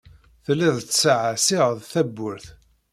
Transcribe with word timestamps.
Tellid 0.45 0.75
tettṣeɛṣiɛed 0.79 1.77
tawwurt. 1.91 2.45